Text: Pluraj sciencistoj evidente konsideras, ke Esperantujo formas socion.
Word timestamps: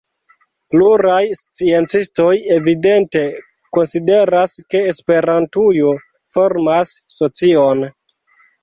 Pluraj 0.75 1.19
sciencistoj 1.39 2.31
evidente 2.57 3.23
konsideras, 3.79 4.57
ke 4.73 4.85
Esperantujo 4.95 5.97
formas 6.39 6.99
socion. 7.21 7.89